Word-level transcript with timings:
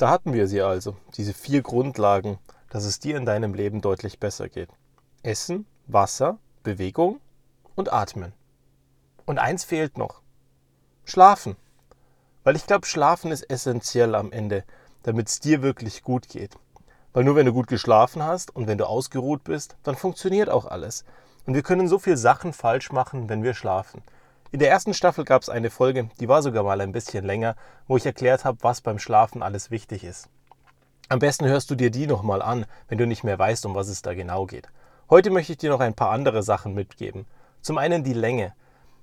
Da 0.00 0.08
hatten 0.08 0.32
wir 0.32 0.48
sie 0.48 0.62
also, 0.62 0.96
diese 1.18 1.34
vier 1.34 1.60
Grundlagen, 1.60 2.38
dass 2.70 2.84
es 2.84 3.00
dir 3.00 3.18
in 3.18 3.26
deinem 3.26 3.52
Leben 3.52 3.82
deutlich 3.82 4.18
besser 4.18 4.48
geht. 4.48 4.70
Essen, 5.22 5.66
Wasser, 5.88 6.38
Bewegung 6.62 7.20
und 7.74 7.92
Atmen. 7.92 8.32
Und 9.26 9.38
eins 9.38 9.64
fehlt 9.64 9.98
noch. 9.98 10.22
Schlafen. 11.04 11.54
Weil 12.44 12.56
ich 12.56 12.66
glaube, 12.66 12.86
Schlafen 12.86 13.30
ist 13.30 13.42
essentiell 13.50 14.14
am 14.14 14.32
Ende, 14.32 14.64
damit 15.02 15.28
es 15.28 15.38
dir 15.38 15.60
wirklich 15.60 16.02
gut 16.02 16.30
geht. 16.30 16.56
Weil 17.12 17.24
nur 17.24 17.36
wenn 17.36 17.44
du 17.44 17.52
gut 17.52 17.66
geschlafen 17.66 18.22
hast 18.22 18.56
und 18.56 18.66
wenn 18.66 18.78
du 18.78 18.86
ausgeruht 18.86 19.44
bist, 19.44 19.76
dann 19.82 19.96
funktioniert 19.96 20.48
auch 20.48 20.64
alles. 20.64 21.04
Und 21.44 21.52
wir 21.52 21.62
können 21.62 21.88
so 21.88 21.98
viele 21.98 22.16
Sachen 22.16 22.54
falsch 22.54 22.90
machen, 22.90 23.28
wenn 23.28 23.42
wir 23.42 23.52
schlafen. 23.52 24.02
In 24.52 24.58
der 24.58 24.68
ersten 24.68 24.94
Staffel 24.94 25.24
gab 25.24 25.42
es 25.42 25.48
eine 25.48 25.70
Folge, 25.70 26.10
die 26.18 26.26
war 26.26 26.42
sogar 26.42 26.64
mal 26.64 26.80
ein 26.80 26.90
bisschen 26.90 27.24
länger, 27.24 27.54
wo 27.86 27.96
ich 27.96 28.04
erklärt 28.04 28.44
habe, 28.44 28.58
was 28.62 28.80
beim 28.80 28.98
Schlafen 28.98 29.44
alles 29.44 29.70
wichtig 29.70 30.02
ist. 30.02 30.28
Am 31.08 31.20
besten 31.20 31.46
hörst 31.46 31.70
du 31.70 31.76
dir 31.76 31.92
die 31.92 32.08
nochmal 32.08 32.42
an, 32.42 32.66
wenn 32.88 32.98
du 32.98 33.06
nicht 33.06 33.22
mehr 33.22 33.38
weißt, 33.38 33.64
um 33.66 33.76
was 33.76 33.86
es 33.86 34.02
da 34.02 34.12
genau 34.12 34.46
geht. 34.46 34.68
Heute 35.08 35.30
möchte 35.30 35.52
ich 35.52 35.58
dir 35.58 35.70
noch 35.70 35.78
ein 35.78 35.94
paar 35.94 36.10
andere 36.10 36.42
Sachen 36.42 36.74
mitgeben. 36.74 37.26
Zum 37.60 37.78
einen 37.78 38.02
die 38.02 38.12
Länge. 38.12 38.52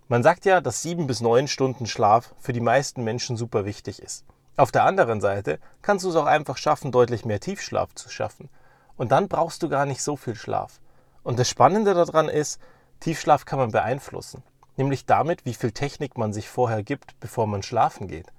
Man 0.10 0.22
sagt 0.22 0.44
ja, 0.44 0.60
dass 0.60 0.82
sieben 0.82 1.08
bis 1.08 1.22
neun 1.22 1.48
Stunden 1.48 1.86
Schlaf 1.86 2.34
für 2.40 2.52
die 2.52 2.60
meisten 2.60 3.06
Menschen 3.06 3.38
super 3.38 3.64
wichtig 3.64 4.02
ist. 4.02 4.26
Auf 4.58 4.74
der 4.74 4.84
anderen 4.84 5.22
Seite 5.22 5.60
kannst 5.82 6.04
du 6.04 6.10
es 6.10 6.16
auch 6.18 6.26
einfach 6.26 6.58
schaffen, 6.58 6.92
deutlich 6.92 7.24
mehr 7.24 7.40
Tiefschlaf 7.40 7.96
zu 7.96 8.10
schaffen. 8.10 8.50
Und 8.98 9.14
dann 9.14 9.30
brauchst 9.30 9.64
du 9.64 9.70
gar 9.70 9.86
nicht 9.86 10.02
so 10.02 10.18
viel 10.18 10.36
Schlaf. 10.36 10.82
Und 11.24 11.40
das 11.40 11.48
Spannende 11.48 11.94
daran 11.94 12.28
ist, 12.28 12.60
Tiefschlaf 13.00 13.46
kann 13.46 13.60
man 13.60 13.72
beeinflussen. 13.72 14.44
Nämlich 14.78 15.06
damit, 15.06 15.46
wie 15.46 15.54
viel 15.54 15.72
Technik 15.72 16.18
man 16.18 16.32
sich 16.32 16.48
vorher 16.48 16.84
gibt, 16.84 17.20
bevor 17.20 17.48
man 17.48 17.64
schlafen 17.64 18.08
geht. 18.08 18.32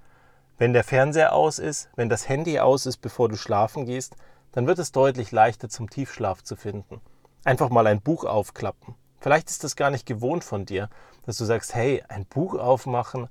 Wenn 0.57 0.73
der 0.73 0.85
Fernseher 0.85 1.35
aus 1.35 1.59
ist, 1.59 1.91
wenn 1.97 2.09
das 2.09 2.29
Handy 2.29 2.59
aus 2.59 2.87
ist, 2.87 2.99
bevor 2.99 3.29
du 3.29 3.37
schlafen 3.37 3.85
gehst, 3.85 4.17
dann 4.53 4.67
wird 4.67 4.79
es 4.79 4.93
deutlich 4.93 5.31
leichter 5.31 5.69
zum 5.69 5.91
Tiefschlaf 5.91 6.43
zu 6.43 6.57
finden. 6.57 7.01
Einfach 7.45 7.71
mal 7.71 7.87
ein 7.87 8.01
Buch 8.01 8.25
aufklappen. 8.25 8.95
Vielleicht 9.21 9.51
ist 9.51 9.65
das 9.65 9.77
gar 9.77 9.91
nicht 9.91 10.07
gewohnt 10.07 10.45
von 10.45 10.65
dir, 10.65 10.89
dass 11.27 11.37
du 11.37 11.45
sagst, 11.45 11.75
hey, 11.75 12.03
ein 12.09 12.25
Buch 12.25 12.55
aufmachen, 12.55 13.29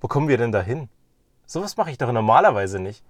wo 0.00 0.08
kommen 0.08 0.28
wir 0.28 0.38
denn 0.38 0.52
da 0.52 0.62
hin? 0.62 0.88
Sowas 1.46 1.76
mache 1.76 1.90
ich 1.90 1.98
doch 1.98 2.10
normalerweise 2.12 2.78
nicht. 2.78 3.04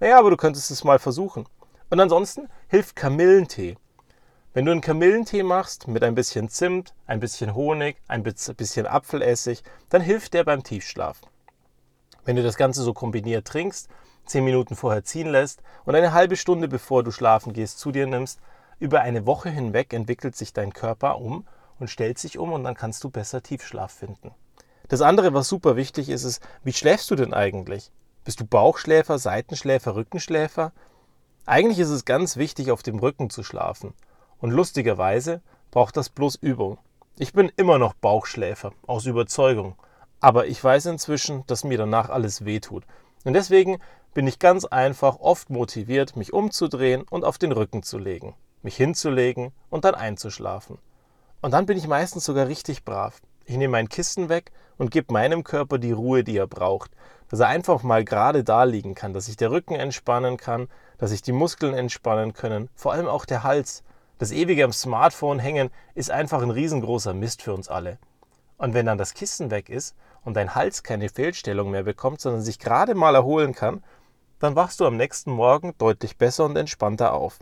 Naja, 0.00 0.18
aber 0.18 0.30
du 0.30 0.36
könntest 0.36 0.70
es 0.70 0.84
mal 0.84 0.98
versuchen. 0.98 1.46
Und 1.90 2.00
ansonsten 2.00 2.48
hilft 2.68 2.96
Kamillentee. 2.96 3.76
Wenn 4.54 4.66
du 4.66 4.72
einen 4.72 4.82
Kamillentee 4.82 5.42
machst 5.44 5.88
mit 5.88 6.04
ein 6.04 6.14
bisschen 6.14 6.50
Zimt, 6.50 6.92
ein 7.06 7.20
bisschen 7.20 7.54
Honig, 7.54 7.96
ein 8.06 8.22
bisschen 8.22 8.86
Apfelessig, 8.86 9.62
dann 9.88 10.02
hilft 10.02 10.34
der 10.34 10.44
beim 10.44 10.62
Tiefschlaf. 10.62 11.22
Wenn 12.26 12.36
du 12.36 12.42
das 12.42 12.58
Ganze 12.58 12.82
so 12.82 12.92
kombiniert 12.92 13.46
trinkst, 13.46 13.88
10 14.26 14.44
Minuten 14.44 14.76
vorher 14.76 15.04
ziehen 15.04 15.28
lässt 15.28 15.62
und 15.86 15.94
eine 15.94 16.12
halbe 16.12 16.36
Stunde 16.36 16.68
bevor 16.68 17.02
du 17.02 17.10
schlafen 17.12 17.54
gehst 17.54 17.78
zu 17.78 17.92
dir 17.92 18.06
nimmst, 18.06 18.40
über 18.78 19.00
eine 19.00 19.24
Woche 19.24 19.48
hinweg 19.48 19.94
entwickelt 19.94 20.36
sich 20.36 20.52
dein 20.52 20.74
Körper 20.74 21.16
um 21.16 21.46
und 21.80 21.88
stellt 21.88 22.18
sich 22.18 22.36
um 22.36 22.52
und 22.52 22.62
dann 22.64 22.74
kannst 22.74 23.02
du 23.04 23.08
besser 23.08 23.42
Tiefschlaf 23.42 23.90
finden. 23.90 24.32
Das 24.88 25.00
andere, 25.00 25.32
was 25.32 25.48
super 25.48 25.76
wichtig 25.76 26.10
ist, 26.10 26.24
ist, 26.24 26.46
wie 26.62 26.74
schläfst 26.74 27.10
du 27.10 27.14
denn 27.14 27.32
eigentlich? 27.32 27.90
Bist 28.26 28.40
du 28.40 28.44
Bauchschläfer, 28.44 29.18
Seitenschläfer, 29.18 29.94
Rückenschläfer? 29.94 30.72
Eigentlich 31.46 31.78
ist 31.78 31.88
es 31.88 32.04
ganz 32.04 32.36
wichtig, 32.36 32.70
auf 32.70 32.82
dem 32.82 32.98
Rücken 32.98 33.30
zu 33.30 33.42
schlafen. 33.42 33.94
Und 34.42 34.50
lustigerweise 34.50 35.40
braucht 35.70 35.96
das 35.96 36.08
bloß 36.10 36.34
Übung. 36.34 36.78
Ich 37.16 37.32
bin 37.32 37.52
immer 37.56 37.78
noch 37.78 37.94
Bauchschläfer, 37.94 38.72
aus 38.88 39.06
Überzeugung. 39.06 39.76
Aber 40.18 40.48
ich 40.48 40.62
weiß 40.62 40.86
inzwischen, 40.86 41.46
dass 41.46 41.62
mir 41.62 41.78
danach 41.78 42.10
alles 42.10 42.44
wehtut. 42.44 42.84
Und 43.24 43.34
deswegen 43.34 43.78
bin 44.14 44.26
ich 44.26 44.40
ganz 44.40 44.64
einfach 44.64 45.20
oft 45.20 45.48
motiviert, 45.48 46.16
mich 46.16 46.32
umzudrehen 46.32 47.04
und 47.08 47.24
auf 47.24 47.38
den 47.38 47.52
Rücken 47.52 47.84
zu 47.84 47.98
legen, 47.98 48.34
mich 48.62 48.76
hinzulegen 48.76 49.52
und 49.70 49.84
dann 49.84 49.94
einzuschlafen. 49.94 50.78
Und 51.40 51.52
dann 51.52 51.66
bin 51.66 51.78
ich 51.78 51.86
meistens 51.86 52.24
sogar 52.24 52.48
richtig 52.48 52.84
brav. 52.84 53.20
Ich 53.44 53.56
nehme 53.56 53.72
mein 53.72 53.88
Kissen 53.88 54.28
weg 54.28 54.50
und 54.76 54.90
gebe 54.90 55.12
meinem 55.12 55.44
Körper 55.44 55.78
die 55.78 55.92
Ruhe, 55.92 56.24
die 56.24 56.36
er 56.36 56.48
braucht. 56.48 56.90
Dass 57.28 57.38
er 57.38 57.46
einfach 57.46 57.84
mal 57.84 58.04
gerade 58.04 58.42
da 58.42 58.64
liegen 58.64 58.96
kann, 58.96 59.12
dass 59.12 59.26
sich 59.26 59.36
der 59.36 59.52
Rücken 59.52 59.76
entspannen 59.76 60.36
kann, 60.36 60.68
dass 60.98 61.10
sich 61.10 61.22
die 61.22 61.32
Muskeln 61.32 61.74
entspannen 61.74 62.32
können, 62.32 62.70
vor 62.74 62.92
allem 62.92 63.06
auch 63.06 63.24
der 63.24 63.44
Hals. 63.44 63.84
Das 64.22 64.30
ewige 64.30 64.62
am 64.62 64.72
Smartphone 64.72 65.40
hängen 65.40 65.70
ist 65.96 66.12
einfach 66.12 66.42
ein 66.42 66.52
riesengroßer 66.52 67.12
Mist 67.12 67.42
für 67.42 67.52
uns 67.54 67.68
alle. 67.68 67.98
Und 68.56 68.72
wenn 68.72 68.86
dann 68.86 68.96
das 68.96 69.14
Kissen 69.14 69.50
weg 69.50 69.68
ist 69.68 69.96
und 70.24 70.34
dein 70.34 70.54
Hals 70.54 70.84
keine 70.84 71.08
Fehlstellung 71.08 71.72
mehr 71.72 71.82
bekommt, 71.82 72.20
sondern 72.20 72.40
sich 72.40 72.60
gerade 72.60 72.94
mal 72.94 73.16
erholen 73.16 73.52
kann, 73.52 73.82
dann 74.38 74.54
wachst 74.54 74.78
du 74.78 74.86
am 74.86 74.96
nächsten 74.96 75.32
Morgen 75.32 75.74
deutlich 75.76 76.18
besser 76.18 76.44
und 76.44 76.56
entspannter 76.56 77.14
auf. 77.14 77.40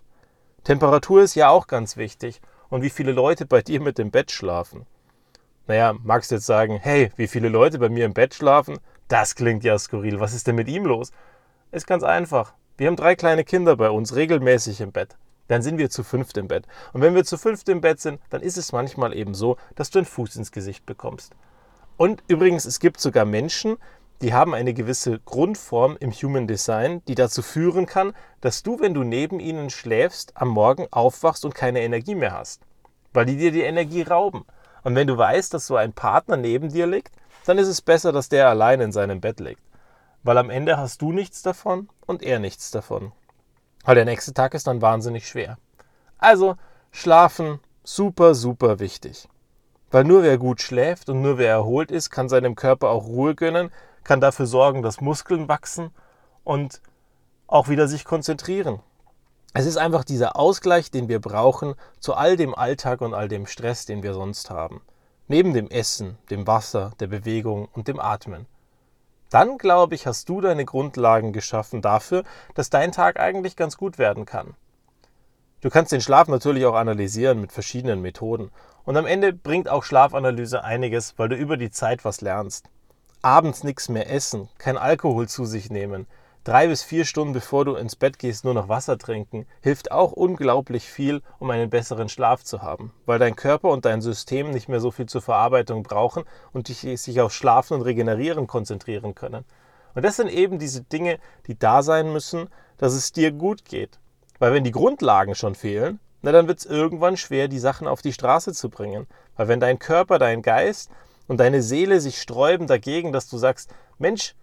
Temperatur 0.65 1.21
ist 1.21 1.35
ja 1.35 1.51
auch 1.51 1.67
ganz 1.67 1.99
wichtig 1.99 2.41
und 2.71 2.81
wie 2.81 2.89
viele 2.89 3.13
Leute 3.13 3.45
bei 3.45 3.61
dir 3.61 3.83
mit 3.83 3.99
dem 3.99 4.11
Bett 4.11 4.31
schlafen. 4.31 4.87
Naja, 5.67 5.95
magst 6.03 6.31
du 6.31 6.37
jetzt 6.37 6.47
sagen, 6.47 6.79
hey, 6.81 7.13
wie 7.17 7.29
viele 7.29 7.51
Leute 7.51 7.79
bei 7.79 7.91
mir 7.91 8.07
im 8.07 8.15
Bett 8.15 8.33
schlafen? 8.33 8.79
Das 9.07 9.35
klingt 9.35 9.65
ja 9.65 9.79
skurril. 9.79 10.19
Was 10.19 10.33
ist 10.33 10.47
denn 10.47 10.57
mit 10.57 10.69
ihm 10.69 10.87
los? 10.87 11.13
Ist 11.73 11.87
ganz 11.87 12.05
einfach. 12.05 12.55
Wir 12.79 12.87
haben 12.87 12.97
drei 12.97 13.17
kleine 13.17 13.45
Kinder 13.45 13.77
bei 13.77 13.91
uns 13.91 14.17
regelmäßig 14.17 14.81
im 14.81 14.93
Bett. 14.93 15.19
Dann 15.51 15.63
sind 15.63 15.79
wir 15.79 15.91
zu 15.91 16.05
fünft 16.05 16.37
im 16.37 16.47
Bett. 16.47 16.65
Und 16.93 17.01
wenn 17.03 17.17
wir 17.17 17.25
zu 17.25 17.37
fünft 17.37 17.69
im 17.69 17.81
Bett 17.81 17.99
sind, 17.99 18.21
dann 18.31 18.41
ist 18.41 18.57
es 18.57 18.71
manchmal 18.71 19.13
eben 19.17 19.35
so, 19.35 19.57
dass 19.75 19.91
du 19.91 19.99
einen 19.99 20.07
Fuß 20.07 20.37
ins 20.37 20.53
Gesicht 20.53 20.87
bekommst. 20.87 21.33
Und 21.97 22.23
übrigens, 22.29 22.67
es 22.67 22.79
gibt 22.79 23.01
sogar 23.01 23.25
Menschen, 23.25 23.77
die 24.23 24.33
haben 24.33 24.55
eine 24.55 24.75
gewisse 24.75 25.19
Grundform 25.19 25.97
im 25.99 26.13
Human 26.13 26.47
Design, 26.47 27.03
die 27.09 27.17
dazu 27.17 27.43
führen 27.43 27.87
kann, 27.87 28.13
dass 28.41 28.63
du, 28.63 28.79
wenn 28.79 28.95
du 28.95 29.03
neben 29.03 29.41
ihnen 29.41 29.71
schläfst, 29.71 30.37
am 30.37 30.51
Morgen 30.51 30.87
aufwachst 30.93 31.45
und 31.45 31.53
keine 31.53 31.81
Energie 31.81 32.15
mehr 32.15 32.33
hast. 32.33 32.63
Weil 33.13 33.27
die 33.27 33.37
dir 33.37 33.51
die 33.51 33.63
Energie 33.63 34.03
rauben. 34.03 34.45
Und 34.85 34.95
wenn 34.95 35.09
du 35.09 35.19
weißt, 35.19 35.53
dass 35.53 35.67
so 35.67 35.75
ein 35.75 35.93
Partner 35.93 36.37
neben 36.37 36.69
dir 36.69 36.87
liegt, 36.87 37.13
dann 37.45 37.59
ist 37.59 37.67
es 37.67 37.83
besser, 37.83 38.13
dass 38.13 38.29
der 38.29 38.49
allein 38.49 38.81
in 38.81 38.93
seinem 38.93 39.21
Bett 39.21 39.41
liegt. 39.41 39.63
Weil 40.23 40.39
am 40.39 40.49
Ende 40.49 40.77
hast 40.77 41.03
du 41.03 41.11
nichts 41.11 41.43
davon 41.43 41.89
und 42.07 42.23
er 42.23 42.39
nichts 42.39 42.71
davon. 42.71 43.11
Weil 43.85 43.95
der 43.95 44.05
nächste 44.05 44.35
Tag 44.35 44.55
ist 44.55 44.67
dann 44.67 44.83
wahnsinnig 44.83 45.27
schwer. 45.27 45.59
Also, 46.19 46.57
schlafen, 46.91 47.61
super, 47.83 48.35
super 48.35 48.79
wichtig. 48.79 49.29
Weil 49.91 50.05
nur 50.05 50.23
wer 50.23 50.39
gut 50.39 50.61
schläft 50.61 51.09
und 51.09 51.21
nur 51.23 51.39
wer 51.39 51.51
erholt 51.51 51.91
ist, 51.91 52.11
kann 52.11 52.29
seinem 52.29 52.55
Körper 52.55 52.91
auch 52.91 53.07
Ruhe 53.07 53.35
gönnen, 53.35 53.71
kann 54.05 54.21
dafür 54.21 54.47
sorgen, 54.47 54.83
dass 54.83 55.01
Muskeln 55.01 55.49
wachsen 55.49 55.91
und 56.45 56.81
auch 57.47 57.69
wieder 57.69 57.89
sich 57.89 58.05
konzentrieren. 58.05 58.81
Es 59.53 59.67
ist 59.67 59.79
einfach 59.79 60.05
dieser 60.05 60.37
Ausgleich, 60.37 60.93
den 60.93 61.09
wir 61.09 61.21
brauchen 61.21 61.75
zu 61.99 62.15
all 62.15 62.37
dem 62.37 62.55
Alltag 62.55 63.01
und 63.01 63.15
all 63.15 63.27
dem 63.27 63.47
Stress, 63.47 63.85
den 63.85 64.05
wir 64.05 64.15
sonst 64.15 64.49
haben. 64.49 64.81
Neben 65.27 65.55
dem 65.55 65.69
Essen, 65.69 66.19
dem 66.31 66.47
Wasser, 66.47 66.93
der 67.01 67.09
Bewegung 67.09 67.69
und 67.73 67.89
dem 67.89 67.99
Atmen. 67.99 68.47
Dann, 69.31 69.59
glaube 69.59 69.95
ich, 69.95 70.07
hast 70.07 70.29
du 70.29 70.41
deine 70.41 70.65
Grundlagen 70.65 71.33
geschaffen 71.33 71.83
dafür, 71.83 72.25
dass 72.55 72.69
dein 72.69 72.93
Tag 72.93 73.19
eigentlich 73.19 73.57
ganz 73.57 73.77
gut 73.77 73.99
werden 73.99 74.27
kann. 74.27 74.55
Du 75.61 75.71
kannst 75.71 75.93
den 75.93 76.01
Schlaf 76.01 76.29
natürlich 76.29 76.65
auch 76.67 76.75
analysieren 76.75 77.41
mit 77.41 77.53
verschiedenen 77.53 78.03
Methoden. 78.03 78.51
Und 78.85 78.97
am 78.97 79.07
Ende 79.07 79.33
bringt 79.33 79.69
auch 79.69 79.85
Schlafanalyse 79.85 80.65
einiges, 80.65 81.19
weil 81.19 81.29
du 81.29 81.37
über 81.37 81.57
die 81.57 81.71
Zeit 81.71 82.05
was 82.05 82.21
lernst 82.21 82.69
abends 83.23 83.65
nichts 83.65 83.89
mehr 83.89 84.11
essen, 84.11 84.49
kein 84.59 84.79
Alkohol 84.79 85.29
zu 85.29 85.45
sich 85.45 85.71
nehmen, 85.71 86.07
drei 86.45 86.69
bis 86.69 86.83
vier 86.83 87.05
Stunden 87.05 87.33
bevor 87.33 87.65
du 87.65 87.75
ins 87.75 87.97
Bett 87.97 88.19
gehst 88.19 88.45
nur 88.45 88.55
noch 88.55 88.69
Wasser 88.69 88.99
trinken, 88.99 89.47
hilft 89.63 89.93
auch 89.93 90.13
unglaublich 90.13 90.85
viel, 90.85 91.23
um 91.39 91.51
einen 91.51 91.71
besseren 91.71 92.09
Schlaf 92.09 92.45
zu 92.45 92.63
haben, 92.63 92.93
weil 93.07 93.19
dein 93.19 93.37
Körper 93.37 93.69
und 93.69 93.85
dein 93.85 94.01
System 94.01 94.51
nicht 94.51 94.69
mehr 94.69 94.81
so 94.81 94.91
viel 94.91 95.07
zur 95.07 95.23
Verarbeitung 95.23 95.83
brauchen 95.83 96.25
und 96.53 96.69
sich 96.69 97.21
auf 97.21 97.33
Schlafen 97.33 97.75
und 97.75 97.83
Regenerieren 97.83 98.47
konzentrieren 98.47 99.15
können. 99.15 99.45
Und 99.95 100.05
das 100.05 100.17
sind 100.17 100.29
eben 100.29 100.59
diese 100.59 100.83
Dinge, 100.83 101.19
die 101.47 101.59
da 101.59 101.83
sein 101.83 102.13
müssen, 102.13 102.49
dass 102.79 102.95
es 102.95 103.13
dir 103.13 103.33
gut 103.33 103.65
geht. 103.65 103.99
Weil 104.39 104.55
wenn 104.55 104.65
die 104.65 104.71
Grundlagen 104.71 105.35
schon 105.35 105.55
fehlen, 105.55 106.01
na 106.23 106.33
dann 106.33 106.49
wird 106.49 106.61
es 106.61 106.67
irgendwann 106.67 107.17
schwer, 107.17 107.49
die 107.49 107.59
Sachen 107.59 107.87
auf 107.87 108.03
die 108.03 108.13
Straße 108.13 108.53
zu 108.53 108.71
bringen. 108.71 109.07
Weil 109.37 109.49
wenn 109.49 109.61
dein 109.61 109.79
Körper, 109.79 110.19
dein 110.19 110.43
Geist 110.43 110.91
und 111.29 111.39
deine 111.39 111.63
Seele 111.63 112.01
sich 112.01 112.21
sträuben 112.21 112.67
dagegen, 112.67 113.13
dass 113.13 113.29
du 113.29 113.39
sagst, 113.39 113.71
Mensch, 113.99 114.35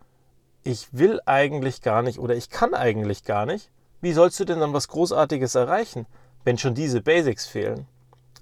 ich 0.67 0.89
will 0.91 1.21
eigentlich 1.25 1.81
gar 1.81 2.01
nicht 2.01 2.19
oder 2.19 2.35
ich 2.35 2.49
kann 2.49 2.73
eigentlich 2.73 3.23
gar 3.23 3.45
nicht, 3.45 3.71
wie 4.01 4.11
sollst 4.11 4.37
du 4.37 4.43
denn 4.43 4.59
dann 4.59 4.73
was 4.73 4.89
Großartiges 4.89 5.55
erreichen, 5.55 6.05
wenn 6.43 6.57
schon 6.57 6.75
diese 6.75 6.99
Basics 6.99 7.47
fehlen? 7.47 7.87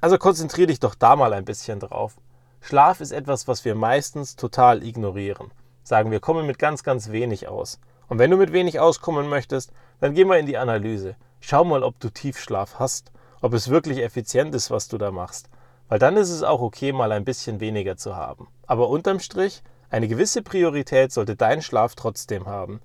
Also 0.01 0.18
konzentriere 0.18 0.68
dich 0.68 0.80
doch 0.80 0.95
da 0.95 1.16
mal 1.16 1.33
ein 1.33 1.45
bisschen 1.45 1.80
drauf. 1.80 2.16
Schlaf 2.62 3.00
ist 3.00 3.12
etwas, 3.12 3.48
was 3.48 3.63
wir 3.63 3.75
meistens 3.75 4.36
total 4.36 4.81
ignorieren. 4.81 5.51
Sagen 5.83 6.10
wir 6.10 6.19
kommen 6.19 6.48
mit 6.48 6.57
ganz, 6.57 6.81
ganz 6.81 7.12
wenig 7.12 7.48
aus. 7.48 7.80
Und 8.07 8.18
wenn 8.18 8.31
du 8.31 8.38
mit 8.38 8.51
wenig 8.51 8.80
auskommen 8.80 9.30
möchtest, 9.30 9.72
dann 10.00 10.16
geh 10.16 10.25
mal 10.25 10.39
in 10.39 10.48
die 10.48 10.57
Analyse. 10.57 11.18
Schau 11.42 11.63
mal, 11.63 11.83
ob 11.83 12.00
du 12.00 12.10
Tiefschlaf 12.10 12.80
hast, 12.80 13.12
ob 13.39 13.54
es 13.54 13.69
wirklich 13.69 14.01
effizient 14.01 14.56
ist, 14.56 14.72
was 14.72 14.88
du 14.88 14.98
da 14.98 15.12
machst. 15.12 15.48
Weil 15.89 16.00
dann 16.00 16.18
ist 16.18 16.31
es 16.31 16.42
auch 16.42 16.62
okay, 16.62 16.92
mal 16.92 17.12
ein 17.12 17.24
bisschen 17.24 17.60
weniger 17.60 17.98
zu 17.98 18.16
haben. 18.16 18.48
Aber 18.66 18.89
unterm 18.89 19.19
Strich, 19.19 19.62
eine 19.90 20.08
gewisse 20.08 20.42
Priorität 20.42 21.12
sollte 21.12 21.36
dein 21.36 21.62
Schlaf 21.62 21.96
trotzdem 21.96 22.46
haben. 22.46 22.82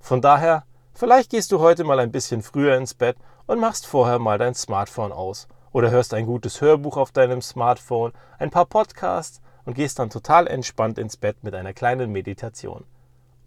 Von 0.00 0.20
daher, 0.20 0.64
Vielleicht 0.96 1.30
gehst 1.30 1.50
du 1.50 1.58
heute 1.58 1.82
mal 1.82 1.98
ein 1.98 2.12
bisschen 2.12 2.40
früher 2.40 2.76
ins 2.76 2.94
Bett 2.94 3.16
und 3.48 3.58
machst 3.58 3.84
vorher 3.84 4.20
mal 4.20 4.38
dein 4.38 4.54
Smartphone 4.54 5.10
aus 5.10 5.48
oder 5.72 5.90
hörst 5.90 6.14
ein 6.14 6.24
gutes 6.24 6.60
Hörbuch 6.60 6.96
auf 6.96 7.10
deinem 7.10 7.42
Smartphone, 7.42 8.12
ein 8.38 8.50
paar 8.50 8.66
Podcasts 8.66 9.40
und 9.64 9.74
gehst 9.74 9.98
dann 9.98 10.08
total 10.08 10.46
entspannt 10.46 10.98
ins 10.98 11.16
Bett 11.16 11.42
mit 11.42 11.52
einer 11.52 11.72
kleinen 11.72 12.12
Meditation. 12.12 12.84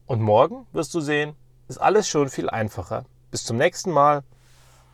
Und 0.07 0.21
morgen 0.21 0.68
wirst 0.74 0.94
du 0.94 1.00
sehen, 1.00 1.36
ist 1.69 1.77
alles 1.77 2.09
schon 2.09 2.27
viel 2.27 2.50
einfacher. 2.50 3.06
Bis 3.31 3.45
zum 3.45 3.56
nächsten 3.56 3.92
Mal. 3.92 4.24